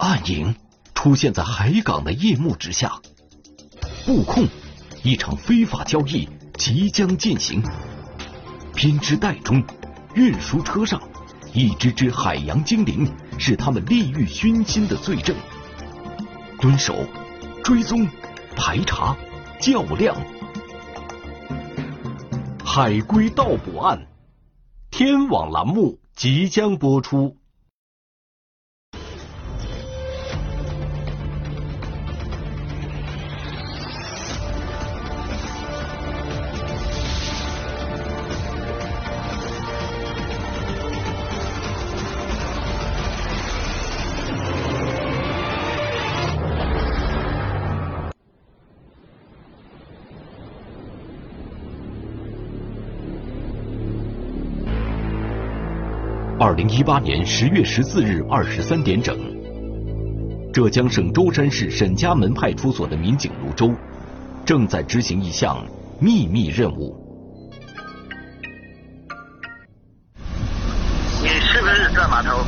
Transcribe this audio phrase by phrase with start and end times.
[0.00, 0.54] 暗影
[0.94, 2.98] 出现在海港的夜幕之下，
[4.06, 4.48] 布控，
[5.02, 7.62] 一场非法交易即将进行。
[8.74, 9.62] 编织袋中，
[10.14, 10.98] 运输车上，
[11.52, 15.36] 一只只海洋精灵是他们利欲熏心的罪证。
[16.58, 16.96] 蹲守、
[17.62, 18.08] 追踪、
[18.56, 19.14] 排查、
[19.60, 20.16] 较量，
[22.64, 24.06] 海龟盗捕案，
[24.90, 27.36] 天网栏目即将播出。
[56.42, 59.14] 二零一八年十月十四日二十三点整，
[60.50, 63.70] 浙江省舟山市沈家门派出所的民警卢舟
[64.42, 65.62] 正在执行一项
[66.00, 66.96] 秘密任务。
[71.22, 72.38] 你是不是在码头？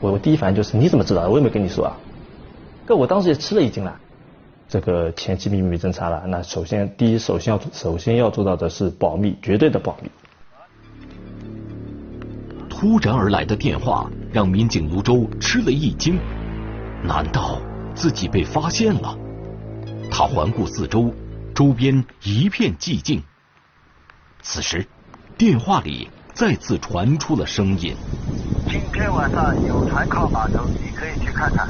[0.00, 1.26] 我我第一反应就是你怎么知道？
[1.30, 1.96] 我也没跟你说啊。
[2.84, 3.98] 哥我当时也吃了一惊了。
[4.68, 10.10] 这个前期秘密侦查了，那首先第一，首先要首先要做到的是保密，绝对的保密。
[12.84, 16.20] 突然而来的电话让民警卢周吃了一惊，
[17.02, 17.58] 难道
[17.94, 19.16] 自己被发现了？
[20.10, 21.10] 他环顾四周，
[21.54, 23.22] 周边一片寂静。
[24.42, 24.86] 此时，
[25.38, 27.96] 电话里再次传出了声音
[28.68, 31.66] ：“今天晚上有船靠码头，你可以去看看。”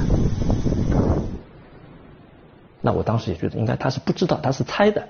[2.83, 5.07] 那我当时也觉得，应该他是不知道，他是猜的。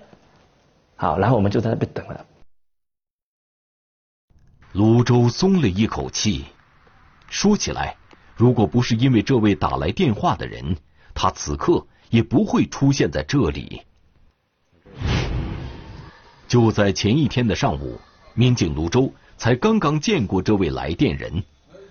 [0.97, 2.23] 好，然后我们就在那边等了。
[4.75, 6.43] 泸州松了一口气。
[7.29, 7.95] 说起来，
[8.35, 10.75] 如果不是因为这位打来电话的人，
[11.13, 13.83] 他此刻也不会出现在这里。
[16.45, 17.97] 就在前一天的上午，
[18.33, 21.41] 民警泸州才刚刚见过这位来电人。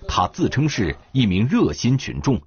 [0.07, 2.39] 他自称是一名热心群众，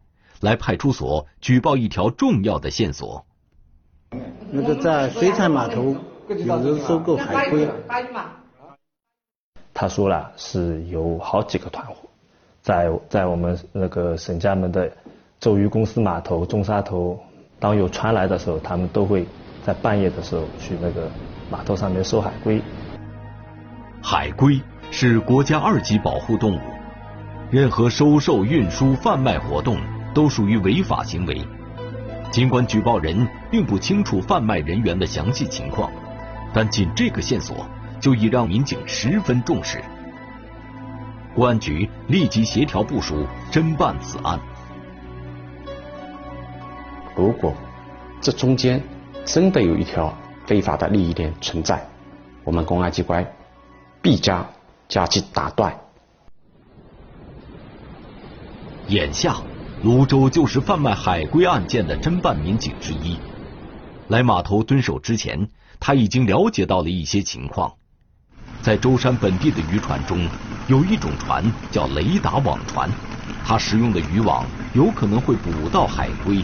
[0.42, 3.26] 来派出所举报一条重要的线索。
[4.52, 5.98] 那个在水产码头
[6.30, 7.68] 有人收购海龟。
[9.80, 11.94] 他说了，是有好几个团伙，
[12.64, 14.92] 在在我们那个沈家门的
[15.40, 17.20] 周渔公司码头、中沙头，
[17.60, 19.24] 当有船来的时候，他们都会
[19.64, 21.08] 在半夜的时候去那个
[21.52, 22.60] 码头上面收海龟。
[24.02, 26.60] 海龟是国家二级保护动物，
[27.52, 29.78] 任何收受、运输、贩卖活动
[30.12, 31.40] 都属于违法行为。
[32.32, 35.92] 尽管举报人并不清楚贩卖人员的详细情况，
[36.52, 37.64] 但仅这个线索。
[38.00, 39.84] 就已让民警十分重视，
[41.36, 44.40] 公安局立即协调部署侦办此案。
[47.16, 47.54] 如果
[48.22, 48.82] 这中间
[49.26, 50.16] 真的有一条
[50.46, 51.84] 非法的利益链存在，
[52.44, 53.26] 我们公安机关
[54.02, 54.46] 必将
[54.88, 55.76] 加其打断。
[58.88, 59.38] 眼下，
[59.84, 63.18] 泸州就是贩卖海龟案件的侦办民警之一。
[64.08, 67.77] 来码头蹲守之前，他已经了解到了一些情况。
[68.62, 70.28] 在舟山本地的渔船中，
[70.68, 72.90] 有一种船叫雷达网船，
[73.46, 76.44] 它使用的渔网有可能会捕到海龟。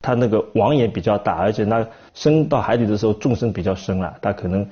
[0.00, 4.66] 它那个网眼比较大，而且那深到海底的时候，纵深比较深了，它可能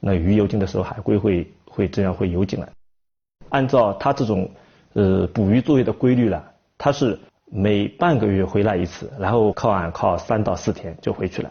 [0.00, 2.68] 那鱼游进的时候，海龟会会这样会游进来。
[3.50, 4.50] 按照它这种
[4.94, 6.44] 呃捕鱼作业的规律了，
[6.76, 11.50] 它是每半个月回来一次，然后靠岸靠三到四天就回去了。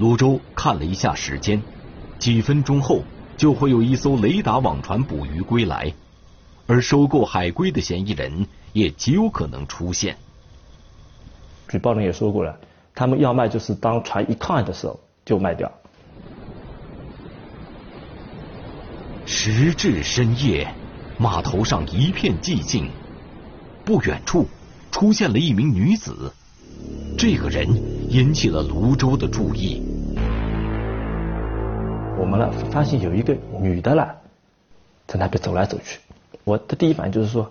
[0.00, 1.62] 泸州看了一下时间，
[2.18, 3.02] 几分钟后
[3.36, 5.92] 就会有一艘雷达网船捕鱼归来，
[6.66, 10.16] 而收购海龟的嫌疑人也极有可能出现。
[11.68, 12.58] 举报人也说过了，
[12.94, 15.70] 他们要卖就是当船一靠岸的时候就卖掉。
[19.26, 20.66] 时至深夜，
[21.18, 22.90] 码头上一片寂静，
[23.84, 24.46] 不远处
[24.90, 26.32] 出现了一名女子。
[27.18, 27.68] 这个人
[28.08, 29.89] 引起了泸州的注意。
[32.20, 34.14] 我们呢发现有一个女的了，
[35.06, 35.98] 在那边走来走去。
[36.44, 37.50] 我的第一反应就是说，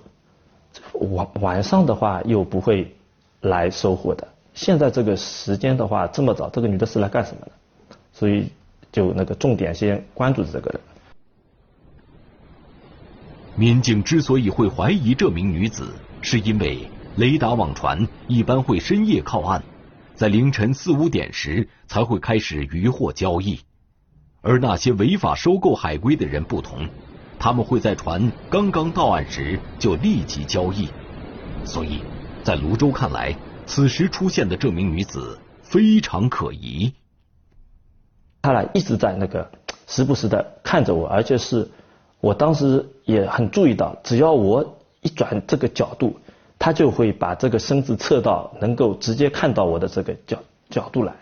[0.94, 2.96] 晚晚上的话又不会
[3.42, 4.28] 来收货的。
[4.54, 7.52] 现在这个时间的话这么早，这个女的是来干什么的？
[8.14, 8.52] 所以
[8.92, 10.80] 就那个重点先关注这个人。
[13.56, 15.92] 民警之所以会怀疑这名女子，
[16.22, 16.88] 是因为。
[17.16, 19.62] 雷达网船一般会深夜靠岸，
[20.16, 23.60] 在凌晨四五点时才会开始渔获交易。
[24.42, 26.88] 而那些违法收购海龟的人不同，
[27.38, 30.88] 他们会在船刚刚到岸时就立即交易，
[31.66, 32.02] 所以，
[32.44, 36.94] 在泸州看来，此时出现的这名女子非常可疑。
[38.42, 39.52] 他俩一直在那个
[39.88, 41.70] 时不时的看着我，而且是
[42.22, 46.18] 我当时也很注意到，只要我一转这个角度，
[46.58, 50.40] 他就会把这个身子侧到能够直接看到我的这个角
[50.70, 51.14] 角度来。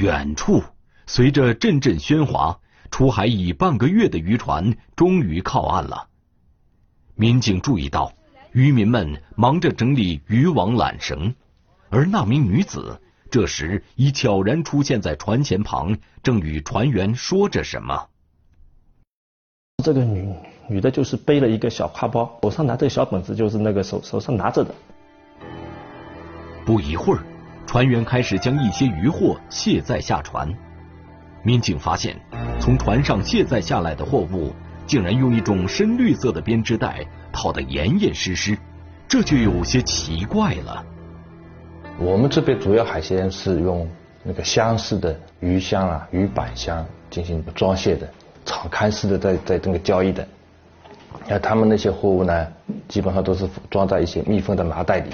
[0.00, 0.62] 远处，
[1.06, 2.58] 随着阵阵喧哗，
[2.90, 6.08] 出海已半个月的渔船终于靠岸了。
[7.16, 8.10] 民警注意到，
[8.52, 11.34] 渔民们忙着整理渔网缆绳，
[11.90, 12.98] 而那名女子
[13.30, 18.08] 这时已悄然出现在船舷旁，正与船员说着什么。
[19.84, 20.34] 这个女
[20.66, 24.74] 女的，就是背了一个小挎包，手上拿着小本子，就是那个手手上拿着的。
[26.64, 27.22] 不一会儿。
[27.66, 30.52] 船员开始将一些渔货卸载下船，
[31.42, 32.16] 民警发现，
[32.60, 34.52] 从船上卸载下来的货物
[34.86, 38.58] 竟然用一种深绿色的编织袋套得严严实实，
[39.06, 40.84] 这就有些奇怪了。
[41.96, 43.88] 我们这边主要海鲜是用
[44.24, 48.08] 那个箱式的鱼箱啊、鱼板箱进行装卸的，
[48.44, 50.26] 敞开式的在在这个交易的。
[51.28, 52.46] 那他们那些货物呢，
[52.88, 55.10] 基本上都是装在一些密封的麻袋里，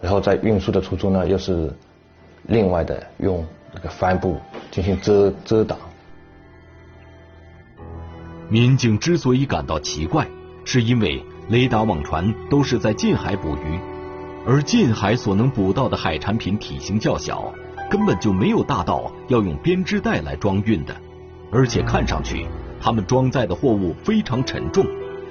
[0.00, 1.72] 然后在运输的途中呢，又是。
[2.48, 3.44] 另外的用
[3.74, 4.36] 那个帆布
[4.70, 5.76] 进行遮遮挡。
[8.48, 10.28] 民警之所以感到奇怪，
[10.64, 13.80] 是因为雷达网船都是在近海捕鱼，
[14.46, 17.52] 而近海所能捕到的海产品体型较小，
[17.90, 20.94] 根本就没有大到要用编织袋来装运的，
[21.50, 22.46] 而且看上去
[22.80, 24.86] 他们装载的货物非常沉重，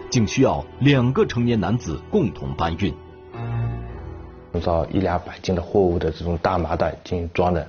[0.09, 2.93] 竟需要两个成年男子共同搬运。
[4.55, 7.67] 用到一两百斤的货物的这种大麻袋进行装的，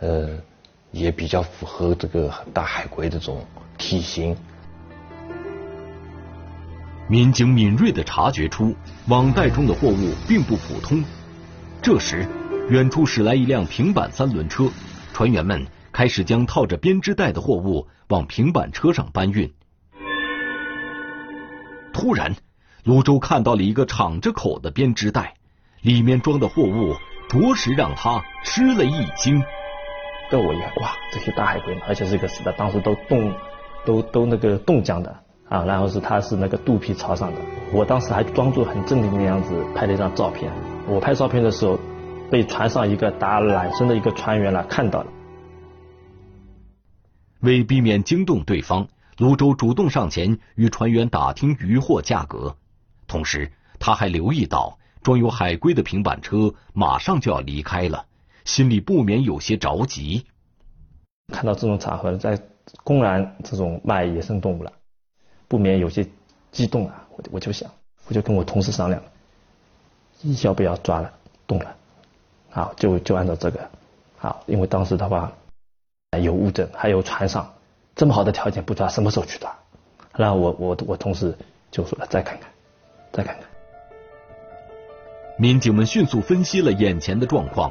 [0.00, 0.30] 呃，
[0.90, 3.46] 也比较符合这个大海龟这种
[3.78, 4.36] 体型。
[7.08, 8.74] 民警敏锐的察觉出
[9.06, 11.04] 网袋中的货物并不普通。
[11.80, 12.26] 这时，
[12.68, 14.68] 远处驶来一辆平板三轮车，
[15.12, 19.54] 船员们开始将套着编织袋的货物往平板车上搬运。
[21.92, 22.34] 突然，
[22.82, 25.35] 泸州看到了一个敞着口的编织袋。
[25.86, 26.96] 里面装的货物
[27.28, 29.40] 着实让他吃了一惊。
[30.28, 33.32] 这我一看，哇，这些大海龟，而且这个死的，当时都冻，
[33.84, 35.16] 都都那个冻僵的
[35.48, 35.64] 啊。
[35.64, 37.40] 然后是它是那个肚皮朝上的。
[37.72, 40.50] 我当时还装作很镇定的样子拍了一张照片。
[40.88, 41.78] 我拍照片的时候，
[42.32, 45.06] 被船上一个打缆绳的一个船员了看到了。
[47.38, 52.56] 为避免惊动对方，泸州主动上前与船员打听渔货价格，
[53.06, 54.78] 同时他还留意到。
[55.06, 58.06] 装有海龟的平板车马上就要离开了，
[58.44, 60.26] 心里不免有些着急。
[61.32, 62.42] 看到这种场合，在
[62.82, 64.72] 公然这种卖野生动物了，
[65.46, 66.04] 不免有些
[66.50, 67.06] 激动啊！
[67.16, 67.70] 我我就想，
[68.08, 69.00] 我就跟我同事商量，
[70.42, 71.12] 要不要抓了
[71.46, 71.76] 动了？
[72.50, 73.70] 好，就就按照这个，
[74.16, 75.32] 好，因为当时的话
[76.20, 77.54] 有物证，还有船上
[77.94, 79.56] 这么好的条件，不抓什么时候去抓？
[80.16, 81.38] 然后我我我同事
[81.70, 82.50] 就说了，再看看，
[83.12, 83.44] 再看看。
[85.38, 87.70] 民警们迅速分析了眼前的状况，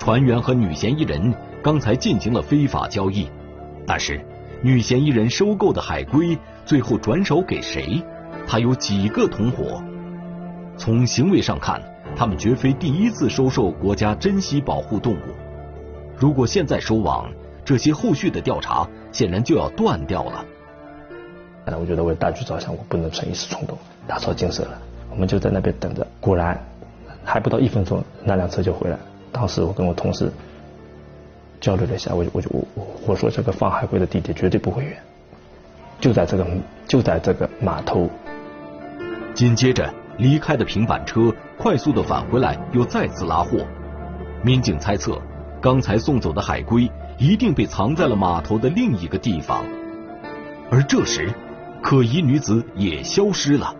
[0.00, 3.28] 船员和女嫌疑人刚才进行了非法交易，
[3.86, 4.20] 但是
[4.62, 8.02] 女嫌疑人收购的海龟最后转手给谁？
[8.48, 9.80] 他有几个同伙？
[10.76, 11.80] 从行为上看，
[12.16, 15.20] 他们绝非第一次收受国家珍稀保护动物。
[16.16, 17.30] 如果现在收网，
[17.64, 20.44] 这些后续的调查显然就要断掉了。
[21.78, 24.82] 我觉得为大局着想，我不能逞一时冲动，打草惊蛇了。
[25.10, 26.60] 我们就在那边等着，果然。
[27.28, 28.98] 还不到一分钟，那辆车就回来。
[29.30, 30.32] 当时我跟我同事
[31.60, 34.96] 交流了一下，我就我就我我我说这个放海龟的地点绝对不会远，
[36.00, 36.46] 就在这个
[36.86, 38.08] 就在这个码头。
[39.34, 43.58] 紧接着离开的平板车快速的返回来，又再次拉货。
[44.42, 45.20] 民警猜测，
[45.60, 49.62] 刚才送走的海龟一定被藏在了码头的另一个地方。
[50.70, 51.30] 而这时，
[51.82, 53.74] 可疑女子也消失了，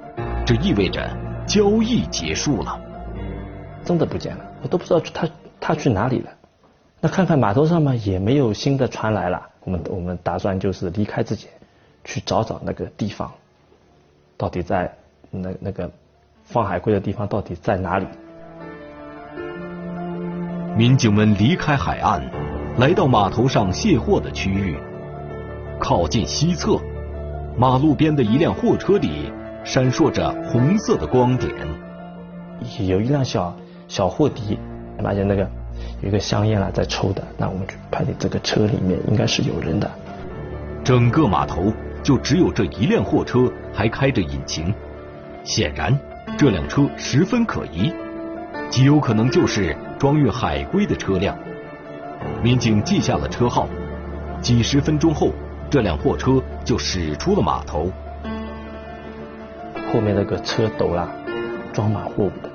[0.44, 1.08] 这意味着
[1.46, 2.78] 交易结束了。
[3.88, 5.26] 真的不见了，我都不知道他
[5.58, 6.30] 他去哪里了。
[7.00, 9.48] 那看看码头上嘛，也没有新的船来了。
[9.64, 11.46] 我们我们打算就是离开自己，
[12.04, 13.32] 去找找那个地方，
[14.36, 14.94] 到底在
[15.30, 15.90] 那那个
[16.44, 18.06] 放海龟的地方到底在哪里？
[20.76, 22.22] 民警们离开海岸，
[22.76, 24.76] 来到码头上卸货的区域。
[25.80, 26.78] 靠近西侧，
[27.56, 29.32] 马路边的一辆货车里
[29.64, 31.50] 闪烁着红色的光点，
[32.86, 33.56] 有一辆小。
[33.88, 34.58] 小货迪，
[35.02, 35.48] 发现那个
[36.02, 39.90] 有一个香烟啊在抽的，那我们就判定这个车里面应该是有人的。
[40.84, 44.72] 整个码头就只有这一辆货车还开着引擎，
[45.42, 45.98] 显然
[46.36, 47.92] 这辆车十分可疑，
[48.70, 51.36] 极有可能就是装运海龟的车辆。
[52.42, 53.68] 民警记下了车号，
[54.40, 55.32] 几十分钟后，
[55.70, 57.90] 这辆货车就驶出了码头。
[59.92, 61.08] 后面那个车斗啦，
[61.72, 62.47] 装满货物的，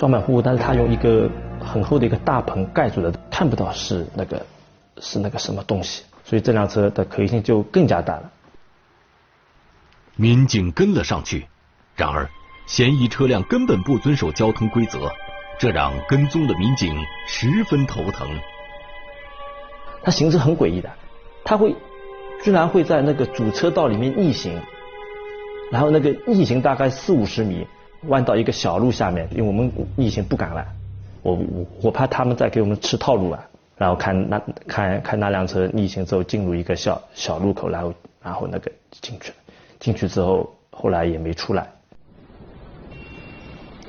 [0.00, 1.30] 装满货物，但是他用一个
[1.60, 4.46] 很厚的一个大棚盖住了，看不到是那个
[4.98, 8.30] 是那个什么东西，所以这辆车的可疑性就更加大了。
[10.16, 11.46] 民警跟了上去，
[11.96, 12.30] 然而
[12.66, 15.12] 嫌疑车辆根本不遵守交通规则，
[15.58, 18.26] 这让跟踪的民警十分头疼。
[20.02, 20.90] 他行驶很诡异的，
[21.44, 21.76] 他会
[22.42, 24.62] 居然会在那个主车道里面逆行，
[25.70, 27.66] 然后那个逆行大概四五十米，
[28.08, 30.66] 弯到一个小路下面，因为我们逆行不敢了，
[31.22, 33.46] 我我我怕他们在给我们吃套路啊。
[33.76, 39.36] 然后看那看看那辆车逆行之后进入一个小小路口，然后然后那个进去了，
[39.78, 41.66] 进去之后后来也没出来。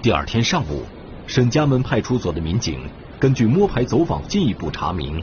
[0.01, 0.83] 第二天上午，
[1.27, 2.79] 沈家门派出所的民警
[3.19, 5.21] 根据摸排走访进一步查明。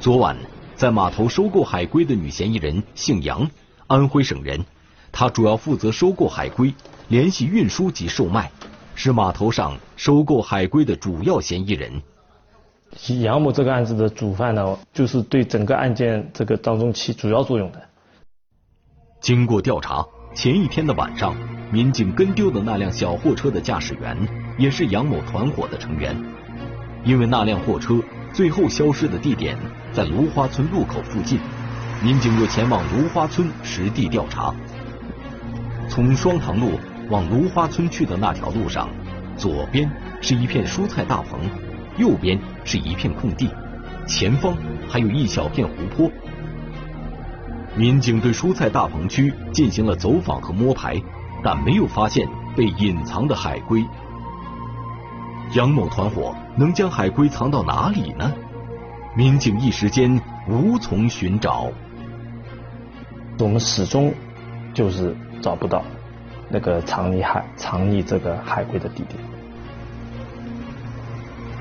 [0.00, 0.36] 昨晚
[0.74, 3.50] 在码头收购海龟的女嫌疑人姓杨，
[3.88, 4.64] 安徽省人，
[5.12, 6.72] 她主要负责收购海龟，
[7.08, 8.50] 联系运输及售卖，
[8.94, 12.02] 是码头上收购海龟的主要嫌疑人。
[13.20, 17.82] 杨某这个案子的主犯呢，就是对整个案件这个当中起主要作用的。
[19.20, 21.34] 经过调查，前一天的晚上，
[21.72, 24.16] 民警跟丢的那辆小货车的驾驶员
[24.58, 26.14] 也是杨某团伙的成员，
[27.04, 28.00] 因为那辆货车。
[28.30, 29.56] 最后消失的地点
[29.90, 31.40] 在芦花村路口附近，
[32.04, 34.54] 民警又前往芦花村实地调查。
[35.88, 36.78] 从双塘路
[37.10, 38.88] 往芦花村去的那条路上，
[39.36, 41.40] 左边是一片蔬菜大棚，
[41.96, 43.48] 右边是一片空地，
[44.06, 44.56] 前方
[44.88, 46.10] 还有一小片湖泊。
[47.74, 51.00] 民警对蔬菜大棚区进行了走访和摸排，
[51.42, 53.84] 但没有发现被隐藏的海龟。
[55.54, 58.32] 杨某团伙能将海龟藏到哪里呢？
[59.16, 61.70] 民警一时间无从寻找。
[63.38, 64.12] 我们始终
[64.74, 65.82] 就是找不到
[66.48, 69.18] 那个藏匿海藏匿这个海龟的地点。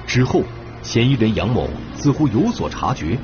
[0.06, 0.42] 之后，
[0.82, 3.18] 嫌疑人杨某似乎有所察觉，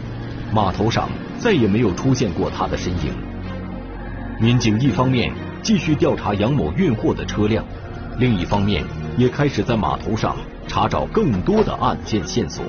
[0.54, 3.14] 码头上再也没有出现过他的身影。
[4.40, 7.64] 民警一方面继续调查杨某运货的车辆，
[8.18, 8.84] 另一方面
[9.18, 10.36] 也开始在码头上。
[10.66, 12.64] 查找更多的案件线索。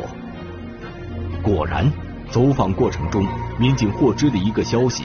[1.40, 1.90] 果然，
[2.28, 3.24] 走访过程中，
[3.56, 5.04] 民警获知的一个消息：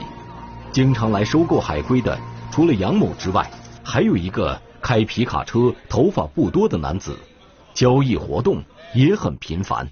[0.72, 2.18] 经常来收购海龟的，
[2.50, 3.48] 除了杨某之外，
[3.82, 7.16] 还有一个开皮卡车、头发不多的男子，
[7.74, 8.62] 交易活动
[8.94, 9.88] 也很频繁。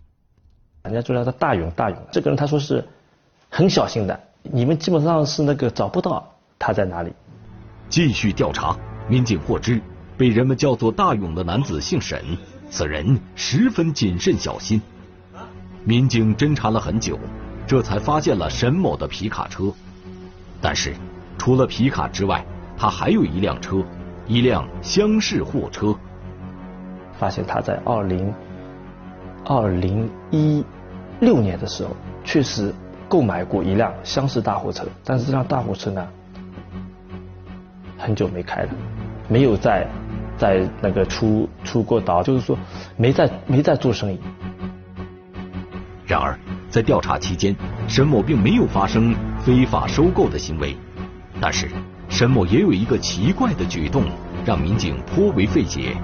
[0.82, 1.98] 人家就叫他大勇，大勇。
[2.12, 2.86] 这个人他说是
[3.50, 7.12] 很小心的，你们基本上是那个找不到他在哪里。
[7.88, 8.76] 继续调查，
[9.08, 9.80] 民警获知，
[10.16, 12.22] 被人们叫做大勇的男子姓沈。
[12.70, 14.80] 此人十分谨慎小心，
[15.84, 17.18] 民警侦查了很久，
[17.66, 19.72] 这才发现了沈某的皮卡车。
[20.60, 20.94] 但是，
[21.38, 22.44] 除了皮卡之外，
[22.78, 23.84] 他还有一辆车，
[24.26, 25.94] 一辆厢式货车。
[27.18, 28.32] 发现他在二零
[29.44, 30.64] 二零一
[31.20, 31.90] 六年的时候，
[32.24, 32.72] 确实
[33.08, 36.06] 购买过一辆厢式大货车，但是这辆大货车呢，
[37.98, 38.70] 很久没开了，
[39.28, 39.86] 没有在。
[40.38, 42.56] 在那个出出过岛，就是说
[42.96, 44.20] 没在没在做生意。
[46.06, 46.38] 然而，
[46.70, 47.56] 在调查期间，
[47.88, 50.76] 沈某并没有发生非法收购的行为。
[51.40, 51.68] 但是，
[52.08, 54.04] 沈某也有一个奇怪的举动，
[54.44, 55.96] 让民警颇为费解。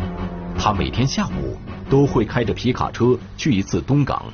[0.57, 1.57] 他每天下午
[1.91, 4.25] 都会开着皮卡车去一次东港，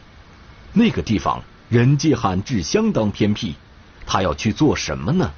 [0.73, 3.55] 那个地方人迹罕至，相当偏僻。
[4.07, 5.31] 他要去做什么呢？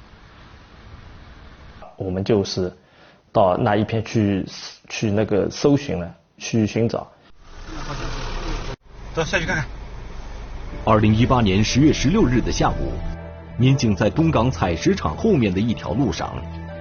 [1.97, 2.75] 我们就是。
[3.31, 4.45] 到那一片去
[4.89, 7.11] 去那个搜寻了，去寻找。
[9.15, 9.65] 走下去看看。
[10.85, 12.93] 二零一八年十月十六日的下午，
[13.57, 16.35] 民警在东港采石场后面的一条路上，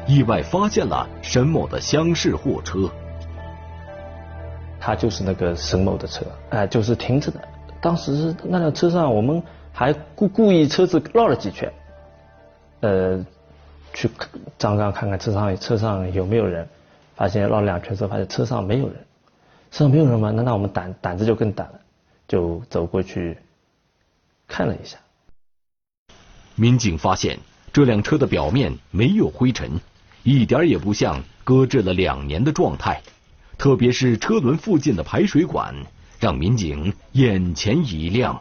[0.07, 2.91] 意外发现了沈某的厢式货车。
[4.81, 7.41] 他就是那个沈某的车，哎，就是停着的。
[7.81, 11.73] 当时那辆车上，我们还故故意车子绕了几圈，
[12.81, 13.25] 呃。
[13.95, 14.11] 去
[14.57, 16.67] 张刚看看车上车上有没有人，
[17.15, 18.97] 发现绕了两圈之后，发现车上没有人，
[19.71, 20.31] 车上没有人吗？
[20.31, 21.81] 那那我们胆胆子就更大了，
[22.27, 23.37] 就走过去
[24.49, 24.97] 看了一下。
[26.55, 27.39] 民警发现
[27.73, 29.81] 这辆车的表面没有灰尘，
[30.23, 33.03] 一点也不像搁置了两年的状态，
[33.57, 35.75] 特别是车轮附近的排水管
[36.21, 38.41] 让民警眼前一亮。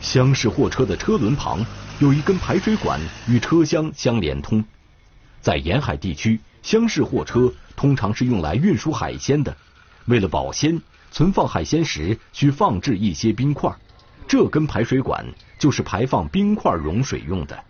[0.00, 1.64] 厢式货车的车轮旁
[2.00, 4.62] 有一根排水管与车厢相连通。
[5.40, 9.56] 在沿海地区，厢式货车通常是用来运输海鲜的。
[10.06, 10.80] 为了保鲜，
[11.10, 13.74] 存放海鲜时需放置一些冰块。
[14.28, 15.24] 这根排水管
[15.62, 17.62] 就是排放冰块融水用的。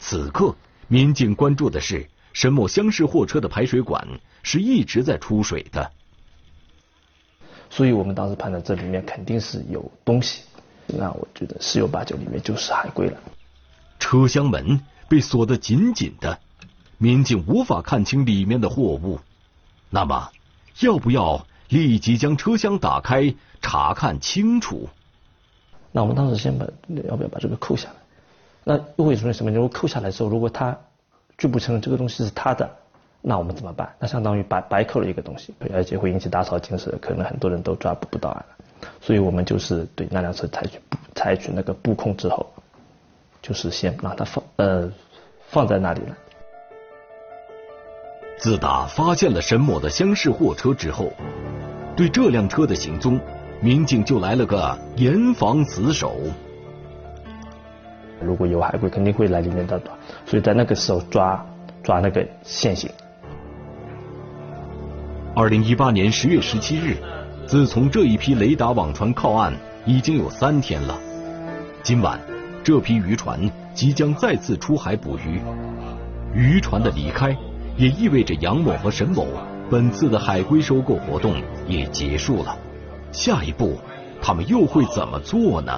[0.00, 0.56] 此刻，
[0.88, 4.08] 民警关注的是沈某厢式货车的排水管
[4.42, 5.92] 是一直在出水的。
[7.70, 10.42] 所以我们当时判断这里面肯定是有东西，
[10.88, 13.16] 那我觉得十有八九里面就是海龟了。
[14.00, 16.40] 车厢门被锁得紧紧的，
[16.96, 19.20] 民警无法看清里面的货物。
[19.90, 20.32] 那么，
[20.80, 24.88] 要不要立即将车厢打开查看清楚？
[25.98, 26.64] 那我们当时先把
[27.08, 27.94] 要不要把这个扣下来？
[28.62, 29.50] 那又会出现什么？
[29.50, 30.78] 如果扣下来之后，如果他
[31.36, 32.70] 拒不承认这个东西是他的，
[33.20, 33.92] 那我们怎么办？
[33.98, 38.88] 那相当于白白扣了一个东西，而且会引起打草惊蛇，可能很多人都抓捕不到案了。
[39.00, 40.78] 所以我们就是对那辆车采取
[41.16, 42.46] 采取那个布控之后，
[43.42, 44.92] 就是先让它放呃
[45.48, 46.16] 放在那里了。
[48.38, 51.10] 自打发现了沈某的厢式货车之后，
[51.96, 53.18] 对这辆车的行踪。
[53.60, 56.14] 民警就来了个严防死守。
[58.20, 59.92] 如果有海龟，肯定会来里面的抓，
[60.26, 61.44] 所以在那个时候抓
[61.82, 62.88] 抓那个现行。
[65.34, 66.96] 二零一八年十月十七日，
[67.46, 69.52] 自从这一批雷达网船靠岸
[69.84, 70.98] 已经有三天了。
[71.82, 72.20] 今晚，
[72.62, 73.40] 这批渔船
[73.74, 75.40] 即将再次出海捕鱼。
[76.32, 77.36] 渔船的离开，
[77.76, 79.26] 也意味着杨某和沈某
[79.70, 81.34] 本次的海龟收购活动
[81.66, 82.56] 也结束了。
[83.12, 83.76] 下一步，
[84.20, 85.72] 他们又会怎么做呢？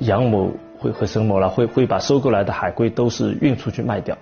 [0.00, 4.16] 杨某会和沈某了，会会把收购来的海龟都是运出去卖掉。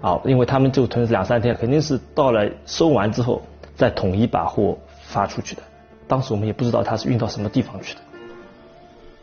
[0.00, 3.40] 好，因为他们就囤两三天，肯定是到了收完之后
[3.74, 5.62] 再统一把货发出去的。
[6.06, 8.00] 当时我们也不知道他是运到什么地方去的。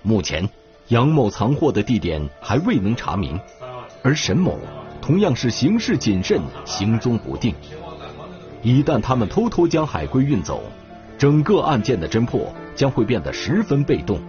[0.02, 0.50] 目前，
[0.88, 3.40] 杨某藏货的地点还未能查明，
[4.02, 4.58] 而沈某
[5.00, 7.54] 同样是行事谨慎，行踪不定。
[8.62, 10.62] 一旦他们偷偷将海龟运走，
[11.18, 14.20] 整个案件的侦破将会变得十分被动。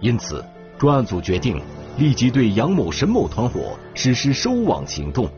[0.00, 0.44] 因此，
[0.78, 1.60] 专案组决定
[1.98, 5.28] 立即对杨某、沈某团伙实施收网行动。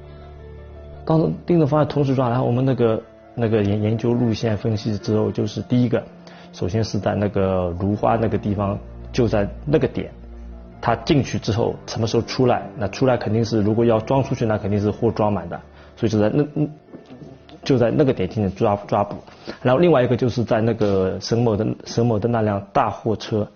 [1.07, 3.03] 当时盯着方案同时抓，然后我们那个
[3.35, 6.05] 那个研研究路线分析之后，就是第一个，
[6.53, 8.79] 首先是在那个芦花那个地方，
[9.11, 10.11] 就在那个点，
[10.83, 12.69] 他进去之后什么时候出来？
[12.77, 15.59] 那出来肯定是如果要装出去，那肯定是货装满的，
[15.97, 16.69] 所以就在那嗯。
[17.69, 19.17] 就在那个点进行抓抓捕，
[19.61, 23.47] 然后另外一个就是在那个沈某的沈某的那辆大货车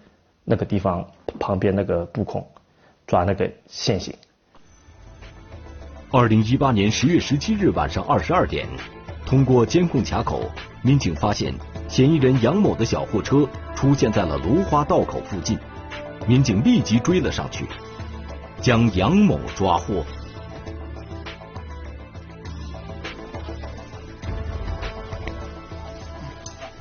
[0.45, 1.03] 那个地方
[1.41, 2.47] 旁边那个布控
[3.07, 4.15] 抓那个现行。
[6.11, 8.69] 二零一八年十月十七日晚上二十二点，
[9.25, 10.43] 通过监控卡口，
[10.83, 11.55] 民警发现
[11.89, 15.59] 嫌疑人杨某的小货车出现在了芦花道口附近，
[16.27, 17.65] 民警立即追了上去，
[18.61, 20.05] 将杨某抓获。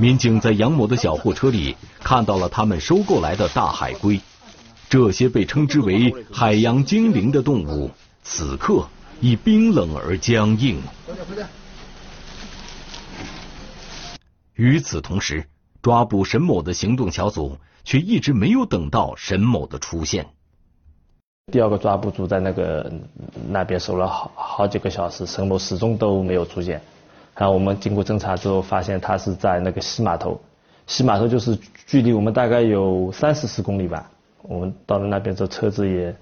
[0.02, 4.20] 民警在杨某的小货车里看到了他们收购来的大海龟，
[4.90, 7.92] 这些被称之为海洋精灵的动物，
[8.24, 8.88] 此刻
[9.20, 10.82] 已冰冷而僵硬。
[14.56, 15.46] 与此同时，
[15.84, 20.26] 抓捕沈某的行动小组却一直没有等到沈某的出现。
[21.52, 22.92] 第二个抓捕组在那个
[23.48, 26.82] 那边守了好好几个小时，沈某始终都没有出现。
[27.36, 30.40] 然后我们经过侦查之后，发现他是在那个西码头，
[30.86, 34.10] 西码头就是距离我们大概有三四十公里吧。
[34.44, 36.16] 我们到了那边之后，车子也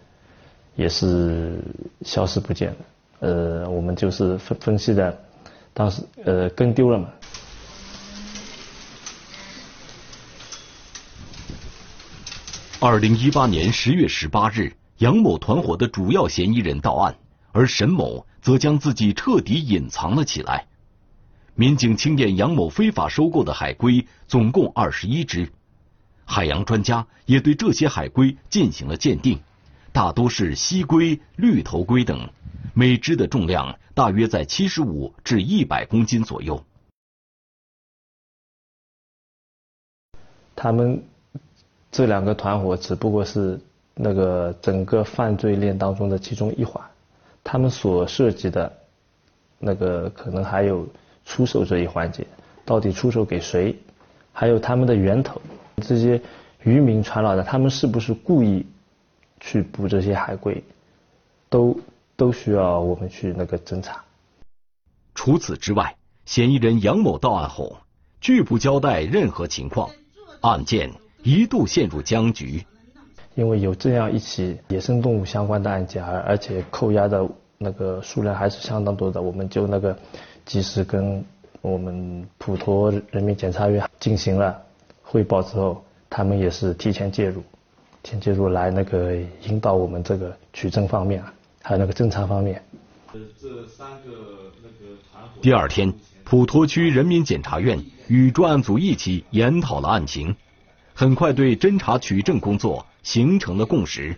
[0.76, 1.60] 也是
[2.04, 2.76] 消失不见了。
[3.22, 5.17] 呃，我们就是分分析的，
[5.74, 7.10] 当时呃跟丢了嘛。
[12.80, 17.13] 二零一八年十月十八日，杨某团伙的主要嫌疑人到案，
[17.52, 20.65] 而沈某则将自己彻底隐藏了起来。
[21.55, 25.51] 民警清点杨某非法收购的海龟，总共二十一只。
[26.23, 29.39] 海洋专家也对这些海龟进行了鉴定，
[29.91, 32.29] 大多是溪龟、绿头龟等，
[32.73, 36.63] 每只的重量大约在七十五至一百公斤左右。
[40.55, 41.03] 他们
[41.91, 43.59] 这两个团伙只不过是
[43.95, 46.81] 那个整个犯罪链当中的其中一环，
[47.43, 48.71] 他们所涉及的，
[49.57, 50.88] 那个可能还有。
[51.30, 52.26] 出售这一环节，
[52.65, 53.76] 到底出售给谁？
[54.34, 55.39] 还有他们的源头，
[55.78, 56.20] 这些
[56.63, 58.65] 渔民传来的，他们是不是故意
[59.39, 60.63] 去捕这些海龟？
[61.50, 61.80] 都
[62.15, 64.04] 都需要我们去那个侦查。
[65.13, 67.78] 除此之外，嫌疑人杨某到案后，
[68.20, 69.92] 拒不交代任何情况，
[70.42, 72.65] 案件一度陷入僵局。
[73.36, 79.98] 因为有这样一起野生动物相关的案件，而而且扣押的那个数量还是相当多的，我们就那个
[80.49, 81.23] 及时跟
[81.62, 84.59] 我们普陀人民检察院进行了
[85.03, 87.43] 汇报之后，他们也是提前介入，
[88.01, 91.31] 提前介入来那个引导我们这个取证方面啊，
[91.62, 92.59] 还有那个侦查方面。
[93.13, 94.97] 这三个那个
[95.39, 100.35] 第二天，普陀区人民检察院与专案组一起研讨了案情，
[100.95, 104.17] 很快对侦查取证工作形成了共识。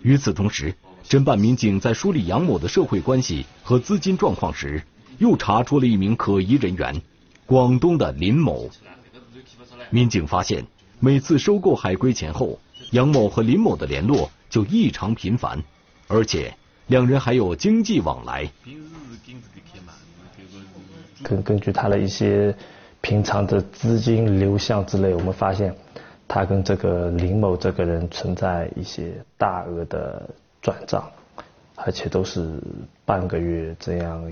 [0.00, 0.74] 与此同时，
[1.10, 4.80] 侦办民警在梳理杨某的社会关系和资金状况时，
[5.18, 7.02] 又查出了一名可疑人员——
[7.46, 8.70] 广东的林某。
[9.90, 10.64] 民警发现，
[11.00, 12.60] 每次收购海龟前后，
[12.92, 15.60] 杨某和林某的联络就异常频繁，
[16.06, 16.54] 而且。
[16.86, 18.50] 两人还有经济往来。
[21.22, 22.52] 根根据他的一些
[23.00, 25.72] 平常的资金流向之类，我们发现
[26.26, 30.28] 他跟这个林某这个人存在一些大额的
[30.62, 31.10] 转账，
[31.76, 32.60] 而且都是
[33.04, 34.22] 半个月这样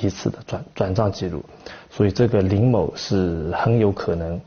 [0.00, 1.44] 一次的转转账记录，
[1.90, 4.40] 所以这个林某是很有可能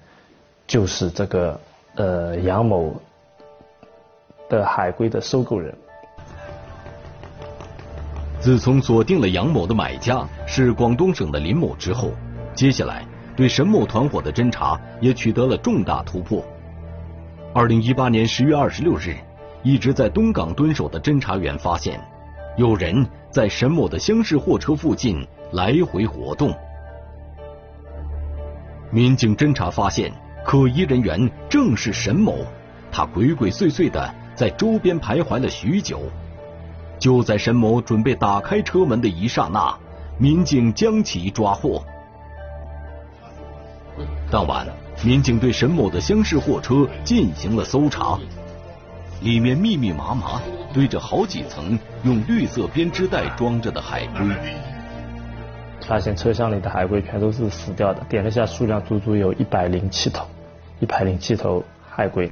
[0.67, 1.59] 就是这个
[1.95, 2.95] 呃杨某
[4.49, 5.73] 的海龟的收购人。
[8.39, 12.11] 自从锁定了杨某的买家是广东省的林某之后，
[12.55, 16.43] 接下来对沈某团伙的侦查也取得了重大突破。
[17.53, 19.15] 二零一八年十月二十六日，
[19.63, 21.99] 一直在东港蹲守的侦查员发现，
[22.57, 26.53] 有人在沈某的厢式货车附近来回活动。
[28.91, 30.11] 民警侦查发现，
[30.45, 32.37] 可疑人员正是沈某，
[32.91, 36.01] 他鬼鬼祟祟的在周边徘徊了许久。
[36.97, 39.77] 就在沈某准备打开车门的一刹那，
[40.17, 41.83] 民警将其抓获。
[44.31, 44.67] 当晚，
[45.03, 48.19] 民警对沈某的厢式货车进行了搜查，
[49.21, 50.41] 里面密密麻麻
[50.73, 54.19] 堆着好几层用绿色编织袋装着的海龟。
[55.87, 60.27] 发现车厢里的海龟全都是死掉的，点了下数量足足有一百零七头，
[60.79, 62.31] 一百零七头海龟。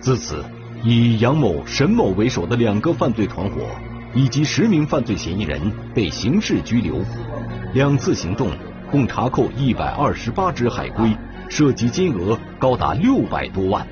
[0.00, 0.44] 自此。
[0.82, 3.60] 以杨某、沈某为首的两个犯罪团伙，
[4.14, 5.60] 以及十名犯罪嫌疑人
[5.94, 6.98] 被刑事拘留。
[7.74, 8.48] 两次行动
[8.90, 11.14] 共查扣一百二十八只海龟，
[11.50, 13.86] 涉及金额高达六百多万。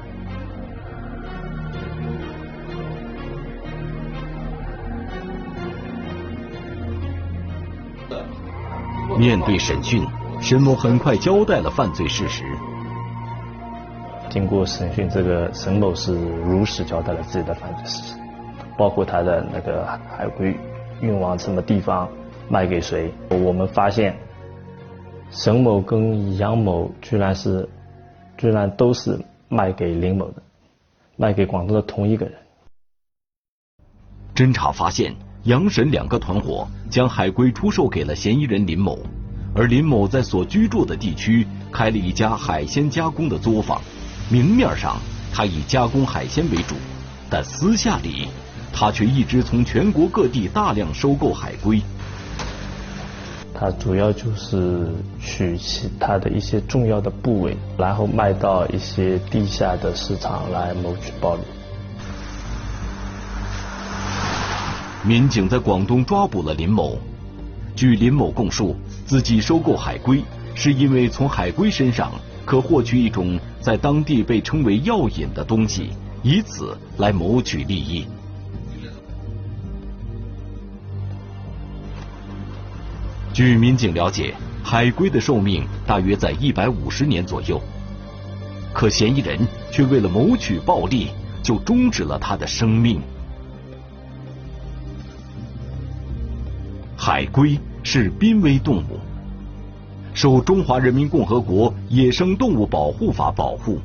[9.18, 10.06] 面对审讯，
[10.40, 12.44] 沈某很快交代了犯罪事实。
[14.30, 18.14] 经过审讯，这个沈某是如实交代了自己的犯罪事实，
[18.76, 19.84] 包括他的那个
[20.16, 20.56] 海龟
[21.00, 22.08] 运往什么地方，
[22.48, 23.12] 卖给谁。
[23.30, 24.16] 我们发现，
[25.30, 27.68] 沈某跟杨某居然是，
[28.38, 30.42] 居然都是卖给林某的，
[31.16, 32.34] 卖给广东的同一个人。
[34.34, 38.98] 侦查发现，杨沈两个团伙将海龟出售给了嫌疑人林某，
[39.54, 43.80] 而林某在所居住的地区开了一家海鲜加工的作坊。
[44.30, 44.96] 明面上，
[45.32, 46.74] 他以加工海鲜为主，
[47.28, 48.28] 但私下里，
[48.72, 51.82] 他却一直从全国各地大量收购海龟。
[53.60, 54.86] 他主要就是
[55.20, 61.40] 取其他的一些重要的部位，然后卖到一些地下的市场来谋取暴利。
[65.02, 66.96] 民警在广东抓捕了林某。
[67.74, 70.22] 据林某供述，自己收购海龟
[70.54, 72.12] 是因为从海龟身上。
[72.44, 75.90] 可获取一种在当地被称为药引的东西，
[76.22, 78.06] 以此来谋取利益。
[83.38, 87.62] 据民警了解，海龟的寿命大约在一百五十年左右，
[88.72, 89.38] 可嫌疑人
[89.70, 93.00] 却为了谋取暴利，就终止了他的生命。
[96.96, 98.98] 海龟是濒危动物。
[100.14, 103.78] 受《中华人民共和国野生动物保护法》保护，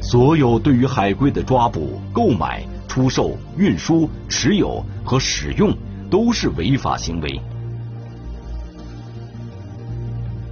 [0.00, 2.64] 所有对于海龟的抓捕、购买、
[2.96, 5.70] 出售、运输、持有和使用
[6.10, 7.38] 都是违法行为。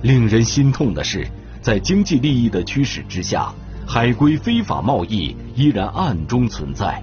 [0.03, 1.27] 令人心痛的是，
[1.63, 3.51] 在经济利益的驱使之下，
[3.87, 7.03] 海龟非法贸易依然暗中存在。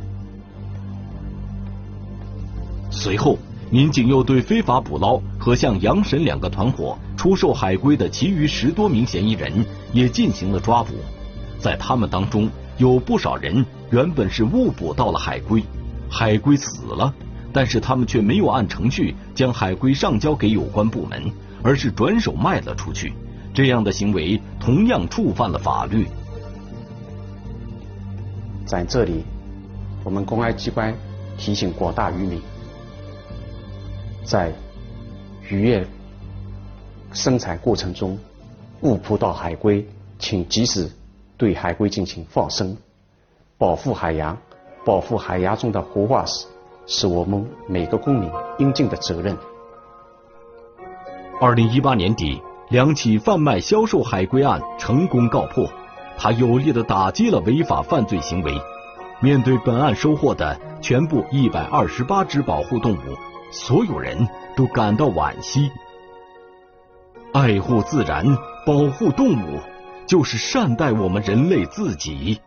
[2.92, 3.36] 随后，
[3.72, 10.94] 民警又对非法捕捞和向杨沈两个团伙出售海龟的其余十多名嫌疑人也进行了抓捕。
[11.58, 15.62] 在他们当中，有不少人原本是误捕到了海龟，
[16.10, 17.14] 海龟死了，
[17.52, 21.30] 但是他们却没有按程序将海龟上交给有关部门，
[21.62, 23.14] 而是转手卖了出去。
[23.54, 26.08] 这样的行为同样触犯了法律。
[28.66, 29.26] 在这里，
[30.06, 30.96] 我们公安机关
[31.38, 32.42] 提醒广大渔民，
[34.24, 34.54] 在
[35.50, 35.86] 渔业
[37.12, 38.18] 生产过程中
[38.84, 39.86] 误捕到海龟，
[40.18, 40.90] 请及时
[41.36, 42.78] 对海龟进行放生，
[43.62, 44.36] 保护海洋，
[44.84, 46.48] 保护海洋中的活化石，
[46.88, 49.38] 是我们每个公民应尽的责任。
[51.40, 55.70] 二零一八年底，两起贩卖销售海龟案成功告破。
[56.18, 58.52] 他有力的打击了违法犯罪行为。
[59.20, 63.16] 面对本案收获的全部一百二十八只保护动物，
[63.52, 65.70] 所有人都感到惋惜。
[67.32, 68.26] 爱护自然，
[68.66, 69.60] 保护动物，
[70.08, 72.42] 就是善待我们人类自己。